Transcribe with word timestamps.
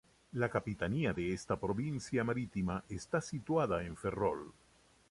La 0.31 0.49
capitanía 0.49 1.13
de 1.13 1.31
esta 1.31 1.59
provincia 1.59 2.23
marítima 2.23 2.83
está 2.89 3.21
situada 3.21 3.83
en 3.83 3.95
Ferrol. 3.95 4.51